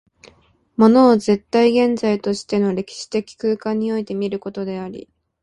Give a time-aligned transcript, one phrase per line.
[0.77, 5.07] 物を絶対現在としての歴史的空間において見ることであり、